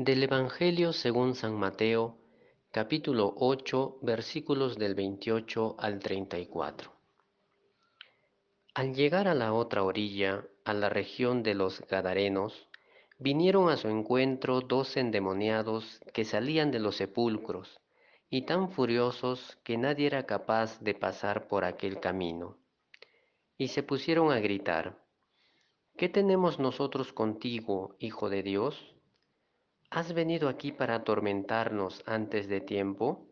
Del 0.00 0.22
Evangelio 0.22 0.92
según 0.92 1.34
San 1.34 1.54
Mateo, 1.54 2.18
capítulo 2.70 3.34
8, 3.36 3.98
versículos 4.00 4.78
del 4.78 4.94
28 4.94 5.74
al 5.76 5.98
34. 5.98 6.92
Al 8.74 8.94
llegar 8.94 9.26
a 9.26 9.34
la 9.34 9.52
otra 9.52 9.82
orilla, 9.82 10.46
a 10.64 10.72
la 10.72 10.88
región 10.88 11.42
de 11.42 11.56
los 11.56 11.80
Gadarenos, 11.88 12.68
vinieron 13.18 13.70
a 13.70 13.76
su 13.76 13.88
encuentro 13.88 14.60
dos 14.60 14.96
endemoniados 14.96 16.00
que 16.14 16.24
salían 16.24 16.70
de 16.70 16.78
los 16.78 16.94
sepulcros, 16.94 17.80
y 18.30 18.42
tan 18.42 18.70
furiosos 18.70 19.58
que 19.64 19.78
nadie 19.78 20.06
era 20.06 20.26
capaz 20.26 20.78
de 20.78 20.94
pasar 20.94 21.48
por 21.48 21.64
aquel 21.64 21.98
camino. 21.98 22.56
Y 23.56 23.66
se 23.66 23.82
pusieron 23.82 24.30
a 24.30 24.38
gritar, 24.38 25.04
¿Qué 25.96 26.08
tenemos 26.08 26.60
nosotros 26.60 27.12
contigo, 27.12 27.96
Hijo 27.98 28.30
de 28.30 28.44
Dios? 28.44 28.94
¿Has 29.90 30.12
venido 30.12 30.50
aquí 30.50 30.70
para 30.70 30.96
atormentarnos 30.96 32.02
antes 32.04 32.46
de 32.46 32.60
tiempo? 32.60 33.26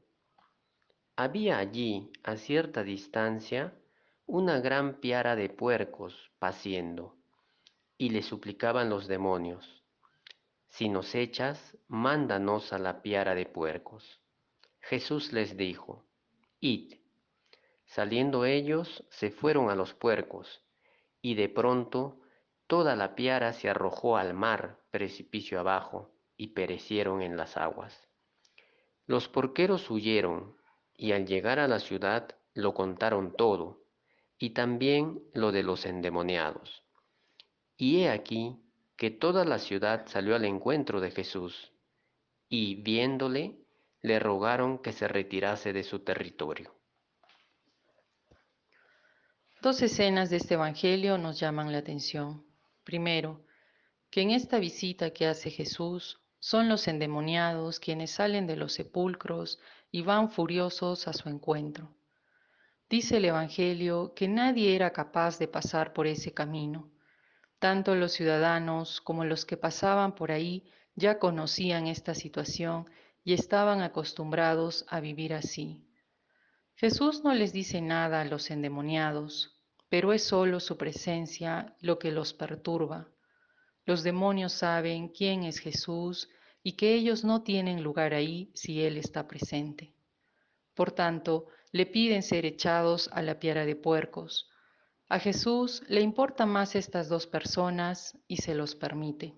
Había 1.14 1.58
allí, 1.58 2.10
a 2.22 2.36
cierta 2.36 2.82
distancia, 2.82 3.74
una 4.24 4.60
gran 4.60 4.94
piara 5.00 5.36
de 5.36 5.50
puercos 5.50 6.32
paciendo, 6.38 7.14
y 7.98 8.08
le 8.08 8.22
suplicaban 8.22 8.88
los 8.88 9.06
demonios, 9.06 9.84
si 10.68 10.88
nos 10.88 11.14
echas, 11.14 11.76
mándanos 11.88 12.72
a 12.72 12.78
la 12.78 13.02
piara 13.02 13.34
de 13.34 13.44
puercos. 13.44 14.20
Jesús 14.80 15.34
les 15.34 15.58
dijo, 15.58 16.06
Id. 16.60 16.94
Saliendo 17.84 18.46
ellos, 18.46 19.04
se 19.10 19.30
fueron 19.30 19.68
a 19.68 19.74
los 19.74 19.92
puercos, 19.92 20.64
y 21.20 21.34
de 21.34 21.50
pronto 21.50 22.20
toda 22.66 22.96
la 22.96 23.14
piara 23.14 23.52
se 23.52 23.68
arrojó 23.68 24.16
al 24.16 24.32
mar, 24.32 24.80
precipicio 24.90 25.60
abajo, 25.60 26.15
y 26.36 26.48
perecieron 26.48 27.22
en 27.22 27.36
las 27.36 27.56
aguas. 27.56 28.08
Los 29.06 29.28
porqueros 29.28 29.90
huyeron, 29.90 30.56
y 30.94 31.12
al 31.12 31.26
llegar 31.26 31.58
a 31.58 31.68
la 31.68 31.78
ciudad 31.78 32.36
lo 32.54 32.74
contaron 32.74 33.34
todo, 33.36 33.84
y 34.38 34.50
también 34.50 35.22
lo 35.32 35.52
de 35.52 35.62
los 35.62 35.86
endemoniados. 35.86 36.84
Y 37.76 38.02
he 38.02 38.10
aquí 38.10 38.56
que 38.96 39.10
toda 39.10 39.44
la 39.44 39.58
ciudad 39.58 40.06
salió 40.06 40.34
al 40.34 40.44
encuentro 40.44 41.00
de 41.00 41.10
Jesús, 41.10 41.72
y 42.48 42.76
viéndole, 42.82 43.58
le 44.02 44.18
rogaron 44.18 44.78
que 44.78 44.92
se 44.92 45.08
retirase 45.08 45.72
de 45.72 45.82
su 45.82 46.00
territorio. 46.00 46.74
Dos 49.62 49.82
escenas 49.82 50.30
de 50.30 50.36
este 50.36 50.54
Evangelio 50.54 51.18
nos 51.18 51.40
llaman 51.40 51.72
la 51.72 51.78
atención. 51.78 52.46
Primero, 52.84 53.44
que 54.10 54.20
en 54.20 54.30
esta 54.30 54.58
visita 54.58 55.10
que 55.10 55.26
hace 55.26 55.50
Jesús 55.50 56.20
son 56.38 56.68
los 56.68 56.86
endemoniados 56.88 57.80
quienes 57.80 58.12
salen 58.12 58.46
de 58.46 58.56
los 58.56 58.72
sepulcros 58.72 59.58
y 59.90 60.02
van 60.02 60.30
furiosos 60.30 61.08
a 61.08 61.12
su 61.12 61.28
encuentro. 61.28 61.96
Dice 62.88 63.16
el 63.16 63.24
Evangelio 63.24 64.14
que 64.14 64.28
nadie 64.28 64.76
era 64.76 64.92
capaz 64.92 65.38
de 65.38 65.48
pasar 65.48 65.92
por 65.92 66.06
ese 66.06 66.32
camino. 66.32 66.92
Tanto 67.58 67.94
los 67.94 68.12
ciudadanos 68.12 69.00
como 69.00 69.24
los 69.24 69.44
que 69.44 69.56
pasaban 69.56 70.14
por 70.14 70.30
ahí 70.30 70.70
ya 70.94 71.18
conocían 71.18 71.88
esta 71.88 72.14
situación 72.14 72.88
y 73.24 73.32
estaban 73.32 73.82
acostumbrados 73.82 74.86
a 74.88 75.00
vivir 75.00 75.34
así. 75.34 75.82
Jesús 76.76 77.24
no 77.24 77.34
les 77.34 77.52
dice 77.52 77.80
nada 77.80 78.20
a 78.20 78.24
los 78.24 78.50
endemoniados, 78.50 79.58
pero 79.88 80.12
es 80.12 80.24
solo 80.24 80.60
su 80.60 80.76
presencia 80.76 81.74
lo 81.80 81.98
que 81.98 82.12
los 82.12 82.34
perturba. 82.34 83.08
Los 83.86 84.02
demonios 84.02 84.52
saben 84.52 85.08
quién 85.08 85.44
es 85.44 85.60
Jesús 85.60 86.28
y 86.62 86.72
que 86.72 86.94
ellos 86.94 87.24
no 87.24 87.42
tienen 87.42 87.84
lugar 87.84 88.12
ahí 88.14 88.50
si 88.52 88.82
Él 88.82 88.96
está 88.96 89.28
presente. 89.28 89.94
Por 90.74 90.90
tanto, 90.90 91.46
le 91.70 91.86
piden 91.86 92.24
ser 92.24 92.44
echados 92.44 93.08
a 93.12 93.22
la 93.22 93.38
piara 93.38 93.64
de 93.64 93.76
puercos. 93.76 94.50
A 95.08 95.20
Jesús 95.20 95.84
le 95.86 96.00
importan 96.00 96.48
más 96.48 96.74
estas 96.74 97.08
dos 97.08 97.28
personas 97.28 98.18
y 98.26 98.38
se 98.38 98.56
los 98.56 98.74
permite. 98.74 99.34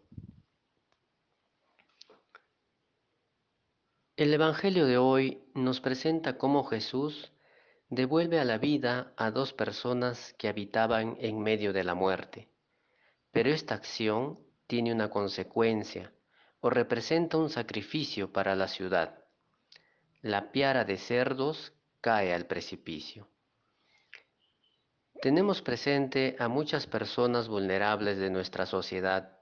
El 4.16 4.32
Evangelio 4.32 4.86
de 4.86 4.96
hoy 4.96 5.42
nos 5.54 5.80
presenta 5.80 6.38
cómo 6.38 6.64
Jesús 6.64 7.30
devuelve 7.90 8.40
a 8.40 8.44
la 8.44 8.56
vida 8.56 9.12
a 9.18 9.30
dos 9.30 9.52
personas 9.52 10.34
que 10.38 10.48
habitaban 10.48 11.18
en 11.20 11.38
medio 11.38 11.74
de 11.74 11.84
la 11.84 11.94
muerte. 11.94 12.48
Pero 13.32 13.50
esta 13.50 13.74
acción 13.74 14.38
tiene 14.66 14.92
una 14.92 15.10
consecuencia 15.10 16.12
o 16.60 16.70
representa 16.70 17.36
un 17.36 17.50
sacrificio 17.50 18.32
para 18.32 18.56
la 18.56 18.68
ciudad. 18.68 19.24
La 20.22 20.50
piara 20.50 20.84
de 20.84 20.96
cerdos 20.96 21.72
cae 22.00 22.34
al 22.34 22.46
precipicio. 22.46 23.28
Tenemos 25.20 25.62
presente 25.62 26.36
a 26.38 26.48
muchas 26.48 26.86
personas 26.86 27.48
vulnerables 27.48 28.18
de 28.18 28.30
nuestra 28.30 28.66
sociedad 28.66 29.38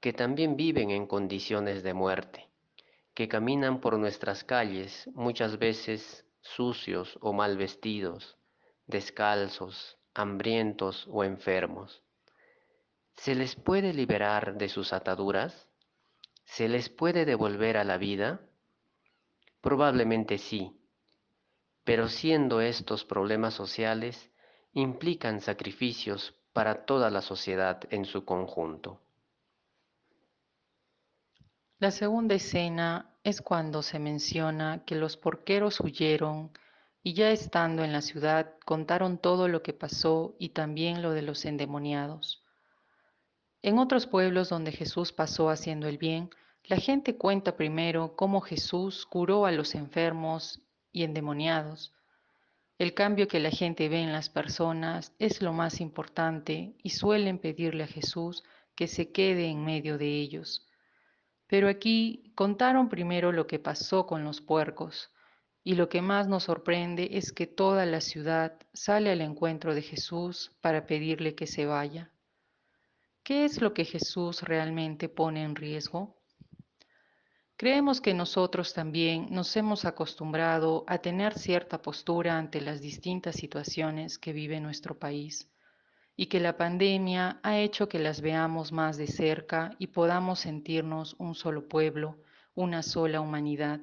que 0.00 0.12
también 0.12 0.56
viven 0.56 0.90
en 0.90 1.06
condiciones 1.06 1.84
de 1.84 1.94
muerte, 1.94 2.48
que 3.14 3.28
caminan 3.28 3.80
por 3.80 3.98
nuestras 3.98 4.42
calles 4.42 5.08
muchas 5.14 5.58
veces 5.58 6.26
sucios 6.40 7.18
o 7.20 7.32
mal 7.32 7.56
vestidos, 7.56 8.36
descalzos, 8.86 9.96
hambrientos 10.12 11.06
o 11.08 11.22
enfermos. 11.22 12.02
¿Se 13.22 13.36
les 13.36 13.54
puede 13.54 13.92
liberar 13.94 14.58
de 14.58 14.68
sus 14.68 14.92
ataduras? 14.92 15.68
¿Se 16.42 16.68
les 16.68 16.88
puede 16.88 17.24
devolver 17.24 17.76
a 17.76 17.84
la 17.84 17.96
vida? 17.96 18.40
Probablemente 19.60 20.38
sí, 20.38 20.76
pero 21.84 22.08
siendo 22.08 22.60
estos 22.60 23.04
problemas 23.04 23.54
sociales, 23.54 24.32
implican 24.72 25.40
sacrificios 25.40 26.34
para 26.52 26.84
toda 26.84 27.10
la 27.10 27.22
sociedad 27.22 27.80
en 27.90 28.06
su 28.06 28.24
conjunto. 28.24 29.00
La 31.78 31.92
segunda 31.92 32.34
escena 32.34 33.14
es 33.22 33.40
cuando 33.40 33.84
se 33.84 34.00
menciona 34.00 34.82
que 34.84 34.96
los 34.96 35.16
porqueros 35.16 35.78
huyeron 35.78 36.50
y 37.04 37.14
ya 37.14 37.30
estando 37.30 37.84
en 37.84 37.92
la 37.92 38.02
ciudad 38.02 38.54
contaron 38.66 39.16
todo 39.16 39.46
lo 39.46 39.62
que 39.62 39.74
pasó 39.74 40.34
y 40.40 40.48
también 40.48 41.02
lo 41.02 41.12
de 41.12 41.22
los 41.22 41.44
endemoniados. 41.44 42.41
En 43.62 43.78
otros 43.78 44.08
pueblos 44.08 44.48
donde 44.48 44.72
Jesús 44.72 45.12
pasó 45.12 45.48
haciendo 45.48 45.86
el 45.86 45.96
bien, 45.96 46.30
la 46.64 46.76
gente 46.76 47.16
cuenta 47.16 47.56
primero 47.56 48.16
cómo 48.16 48.40
Jesús 48.40 49.06
curó 49.06 49.46
a 49.46 49.52
los 49.52 49.76
enfermos 49.76 50.60
y 50.90 51.04
endemoniados. 51.04 51.92
El 52.78 52.94
cambio 52.94 53.28
que 53.28 53.38
la 53.38 53.50
gente 53.50 53.88
ve 53.88 54.00
en 54.00 54.12
las 54.12 54.28
personas 54.28 55.14
es 55.20 55.42
lo 55.42 55.52
más 55.52 55.80
importante 55.80 56.74
y 56.82 56.90
suelen 56.90 57.38
pedirle 57.38 57.84
a 57.84 57.86
Jesús 57.86 58.42
que 58.74 58.88
se 58.88 59.12
quede 59.12 59.46
en 59.46 59.64
medio 59.64 59.96
de 59.96 60.08
ellos. 60.08 60.66
Pero 61.46 61.68
aquí 61.68 62.32
contaron 62.34 62.88
primero 62.88 63.30
lo 63.30 63.46
que 63.46 63.60
pasó 63.60 64.06
con 64.06 64.24
los 64.24 64.40
puercos, 64.40 65.10
y 65.62 65.74
lo 65.76 65.88
que 65.88 66.02
más 66.02 66.26
nos 66.26 66.44
sorprende 66.44 67.10
es 67.12 67.30
que 67.30 67.46
toda 67.46 67.86
la 67.86 68.00
ciudad 68.00 68.58
sale 68.72 69.12
al 69.12 69.20
encuentro 69.20 69.74
de 69.74 69.82
Jesús 69.82 70.50
para 70.60 70.86
pedirle 70.86 71.36
que 71.36 71.46
se 71.46 71.66
vaya. 71.66 72.10
¿Qué 73.24 73.44
es 73.44 73.60
lo 73.60 73.72
que 73.72 73.84
Jesús 73.84 74.42
realmente 74.42 75.08
pone 75.08 75.44
en 75.44 75.54
riesgo? 75.54 76.16
Creemos 77.56 78.00
que 78.00 78.14
nosotros 78.14 78.74
también 78.74 79.28
nos 79.30 79.56
hemos 79.56 79.84
acostumbrado 79.84 80.84
a 80.88 80.98
tener 80.98 81.38
cierta 81.38 81.80
postura 81.80 82.36
ante 82.36 82.60
las 82.60 82.80
distintas 82.80 83.36
situaciones 83.36 84.18
que 84.18 84.32
vive 84.32 84.58
nuestro 84.58 84.98
país 84.98 85.48
y 86.16 86.26
que 86.26 86.40
la 86.40 86.56
pandemia 86.56 87.38
ha 87.44 87.58
hecho 87.58 87.88
que 87.88 88.00
las 88.00 88.20
veamos 88.20 88.72
más 88.72 88.96
de 88.96 89.06
cerca 89.06 89.70
y 89.78 89.86
podamos 89.86 90.40
sentirnos 90.40 91.14
un 91.20 91.36
solo 91.36 91.68
pueblo, 91.68 92.18
una 92.54 92.82
sola 92.82 93.20
humanidad. 93.20 93.80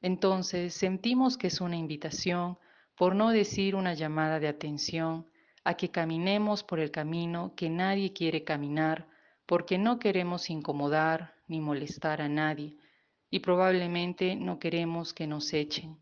Entonces 0.00 0.74
sentimos 0.74 1.36
que 1.36 1.48
es 1.48 1.60
una 1.60 1.76
invitación, 1.76 2.56
por 2.94 3.16
no 3.16 3.30
decir 3.30 3.74
una 3.74 3.94
llamada 3.94 4.38
de 4.38 4.46
atención, 4.46 5.26
a 5.68 5.74
que 5.74 5.90
caminemos 5.90 6.64
por 6.64 6.80
el 6.80 6.90
camino 6.90 7.52
que 7.54 7.68
nadie 7.68 8.14
quiere 8.14 8.42
caminar, 8.42 9.06
porque 9.44 9.76
no 9.76 9.98
queremos 9.98 10.48
incomodar 10.48 11.34
ni 11.46 11.60
molestar 11.60 12.22
a 12.22 12.28
nadie, 12.30 12.78
y 13.28 13.40
probablemente 13.40 14.34
no 14.34 14.58
queremos 14.58 15.12
que 15.12 15.26
nos 15.26 15.52
echen. 15.52 15.98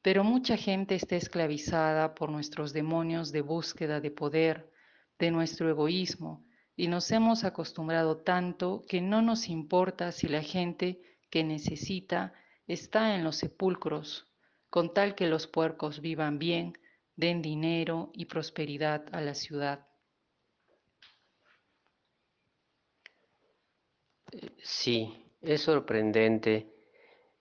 Pero 0.00 0.24
mucha 0.24 0.56
gente 0.56 0.94
está 0.94 1.16
esclavizada 1.16 2.14
por 2.14 2.30
nuestros 2.30 2.72
demonios 2.72 3.30
de 3.30 3.42
búsqueda 3.42 4.00
de 4.00 4.10
poder, 4.10 4.72
de 5.18 5.32
nuestro 5.32 5.68
egoísmo, 5.68 6.46
y 6.74 6.88
nos 6.88 7.10
hemos 7.10 7.44
acostumbrado 7.44 8.16
tanto 8.16 8.86
que 8.88 9.02
no 9.02 9.20
nos 9.20 9.50
importa 9.50 10.12
si 10.12 10.28
la 10.28 10.40
gente 10.42 11.02
que 11.28 11.44
necesita 11.44 12.32
está 12.66 13.14
en 13.14 13.22
los 13.22 13.36
sepulcros, 13.36 14.32
con 14.70 14.94
tal 14.94 15.14
que 15.14 15.26
los 15.26 15.46
puercos 15.46 16.00
vivan 16.00 16.38
bien, 16.38 16.72
den 17.18 17.42
dinero 17.42 18.10
y 18.14 18.26
prosperidad 18.26 19.04
a 19.10 19.20
la 19.20 19.34
ciudad. 19.34 19.84
Sí, 24.62 25.24
Es 25.40 25.62
sorprendente. 25.62 26.72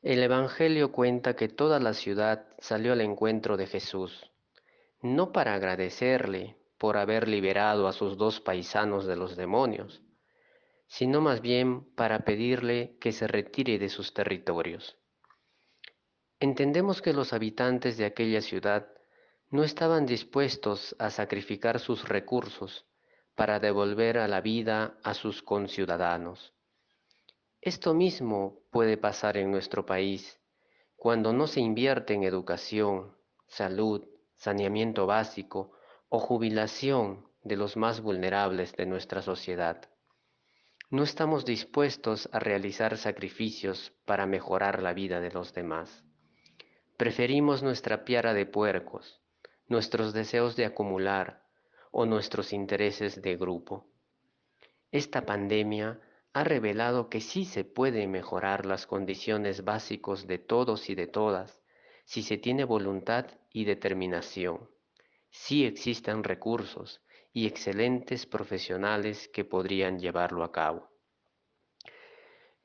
El 0.01 0.23
Evangelio 0.23 0.91
cuenta 0.91 1.35
que 1.35 1.47
toda 1.47 1.79
la 1.79 1.93
ciudad 1.93 2.47
salió 2.59 2.93
al 2.93 3.01
encuentro 3.01 3.55
de 3.55 3.67
Jesús, 3.67 4.31
no 5.01 5.31
para 5.31 5.53
agradecerle 5.53 6.55
por 6.77 6.97
haber 6.97 7.27
liberado 7.27 7.87
a 7.87 7.93
sus 7.93 8.17
dos 8.17 8.39
paisanos 8.39 9.05
de 9.05 9.15
los 9.15 9.35
demonios, 9.35 10.01
sino 10.87 11.21
más 11.21 11.41
bien 11.41 11.93
para 11.95 12.19
pedirle 12.19 12.97
que 12.99 13.11
se 13.11 13.27
retire 13.27 13.77
de 13.77 13.89
sus 13.89 14.13
territorios. 14.13 14.97
Entendemos 16.39 17.01
que 17.01 17.13
los 17.13 17.33
habitantes 17.33 17.97
de 17.97 18.05
aquella 18.05 18.41
ciudad 18.41 18.96
no 19.49 19.63
estaban 19.63 20.05
dispuestos 20.05 20.95
a 20.99 21.09
sacrificar 21.09 21.79
sus 21.79 22.07
recursos 22.07 22.85
para 23.35 23.59
devolver 23.59 24.17
a 24.17 24.27
la 24.27 24.41
vida 24.41 24.97
a 25.03 25.13
sus 25.13 25.41
conciudadanos. 25.41 26.53
Esto 27.61 27.93
mismo 27.93 28.61
puede 28.71 28.97
pasar 28.97 29.37
en 29.37 29.51
nuestro 29.51 29.85
país 29.85 30.39
cuando 30.95 31.31
no 31.31 31.47
se 31.47 31.61
invierte 31.61 32.13
en 32.13 32.23
educación, 32.23 33.15
salud, 33.47 34.05
saneamiento 34.35 35.05
básico 35.05 35.71
o 36.09 36.19
jubilación 36.19 37.27
de 37.43 37.55
los 37.55 37.77
más 37.77 38.01
vulnerables 38.01 38.75
de 38.75 38.85
nuestra 38.85 39.21
sociedad. 39.21 39.89
No 40.89 41.03
estamos 41.03 41.45
dispuestos 41.45 42.29
a 42.31 42.39
realizar 42.39 42.97
sacrificios 42.97 43.93
para 44.05 44.25
mejorar 44.25 44.81
la 44.81 44.93
vida 44.93 45.19
de 45.21 45.31
los 45.31 45.53
demás. 45.53 46.03
Preferimos 46.97 47.61
nuestra 47.61 48.05
piara 48.05 48.33
de 48.33 48.45
puercos, 48.45 49.21
nuestros 49.67 50.13
deseos 50.13 50.55
de 50.55 50.65
acumular 50.65 51.43
o 51.91 52.05
nuestros 52.05 52.53
intereses 52.53 53.21
de 53.21 53.37
grupo. 53.37 53.87
Esta 54.91 55.25
pandemia 55.25 55.99
ha 56.33 56.43
revelado 56.43 57.09
que 57.09 57.19
sí 57.19 57.45
se 57.45 57.63
puede 57.63 58.07
mejorar 58.07 58.65
las 58.65 58.85
condiciones 58.85 59.63
básicas 59.63 60.27
de 60.27 60.37
todos 60.37 60.89
y 60.89 60.95
de 60.95 61.07
todas 61.07 61.61
si 62.05 62.21
se 62.21 62.37
tiene 62.37 62.63
voluntad 62.63 63.25
y 63.51 63.65
determinación. 63.65 64.69
Sí 65.29 65.65
existen 65.65 66.23
recursos 66.23 67.01
y 67.33 67.47
excelentes 67.47 68.25
profesionales 68.25 69.27
que 69.27 69.43
podrían 69.43 69.99
llevarlo 69.99 70.43
a 70.43 70.51
cabo. 70.51 70.89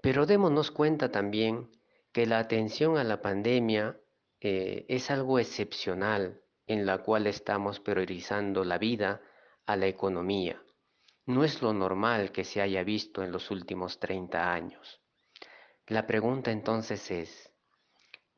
Pero 0.01 0.27
démonos 0.27 0.71
cuenta 0.71 1.11
también 1.11 1.71
que 2.13 2.27
la 2.27 2.39
atención 2.39 2.99
a 2.99 3.05
la 3.05 3.23
pandemia 3.23 3.99
eh, 4.41 4.85
es 4.89 5.11
algo 5.11 5.39
excepcional 5.39 6.42
en 6.67 6.87
la 6.87 6.99
cual 6.99 7.26
estamos 7.26 7.81
priorizando 7.81 8.64
la 8.64 8.79
vida 8.79 9.20
a 9.67 9.76
la 9.76 9.87
economía. 9.87 10.62
No 11.26 11.44
es 11.44 11.62
lo 11.62 11.73
normal 11.73 12.32
que 12.32 12.44
se 12.44 12.61
haya 12.61 12.82
visto 12.82 13.23
en 13.23 13.31
los 13.32 13.50
últimos 13.50 13.99
30 13.99 14.53
años. 14.53 15.00
La 15.87 16.06
pregunta 16.06 16.50
entonces 16.50 17.11
es, 17.11 17.53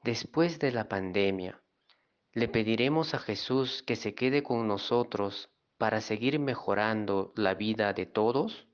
después 0.02 0.58
de 0.58 0.72
la 0.72 0.88
pandemia, 0.88 1.62
¿le 2.32 2.48
pediremos 2.48 3.14
a 3.14 3.18
Jesús 3.18 3.82
que 3.82 3.96
se 3.96 4.14
quede 4.14 4.42
con 4.42 4.66
nosotros 4.66 5.50
para 5.78 6.00
seguir 6.00 6.38
mejorando 6.38 7.32
la 7.36 7.54
vida 7.54 7.92
de 7.92 8.06
todos? 8.06 8.66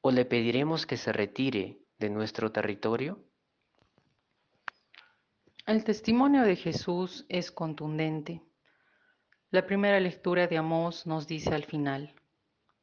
¿O 0.00 0.10
le 0.10 0.24
pediremos 0.24 0.86
que 0.86 0.96
se 0.96 1.12
retire 1.12 1.80
de 1.98 2.10
nuestro 2.10 2.52
territorio? 2.52 3.24
El 5.66 5.82
testimonio 5.82 6.42
de 6.42 6.56
Jesús 6.56 7.24
es 7.30 7.50
contundente. 7.50 8.42
La 9.50 9.64
primera 9.64 9.98
lectura 9.98 10.46
de 10.46 10.58
Amós 10.58 11.06
nos 11.06 11.26
dice 11.26 11.54
al 11.54 11.64
final, 11.64 12.14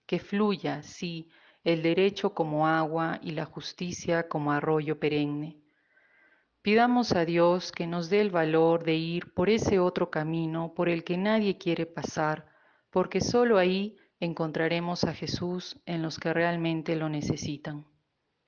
que 0.07 0.17
fluya, 0.17 0.81
sí, 0.81 1.29
el 1.63 1.83
derecho 1.83 2.33
como 2.33 2.65
agua 2.65 3.19
y 3.21 3.33
la 3.33 3.45
justicia 3.45 4.27
como 4.27 4.51
arroyo 4.51 4.99
perenne. 4.99 5.61
Pidamos 6.63 7.11
a 7.11 7.23
Dios 7.23 7.71
que 7.71 7.85
nos 7.85 8.09
dé 8.09 8.19
el 8.19 8.31
valor 8.31 8.83
de 8.83 8.95
ir 8.95 9.31
por 9.31 9.51
ese 9.51 9.77
otro 9.77 10.09
camino 10.09 10.73
por 10.73 10.89
el 10.89 11.03
que 11.03 11.17
nadie 11.17 11.59
quiere 11.59 11.85
pasar, 11.85 12.47
porque 12.89 13.21
solo 13.21 13.59
ahí 13.59 13.95
encontraremos 14.19 15.03
a 15.03 15.13
Jesús 15.13 15.79
en 15.85 16.01
los 16.01 16.17
que 16.17 16.33
realmente 16.33 16.95
lo 16.95 17.09
necesitan. 17.09 17.90